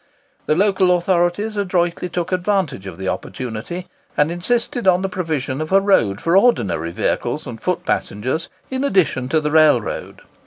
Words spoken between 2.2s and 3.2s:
advantage of the